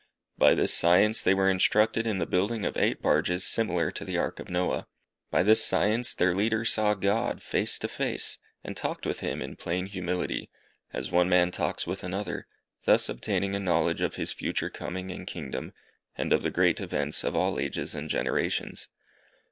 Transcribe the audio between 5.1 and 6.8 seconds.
By this science their leader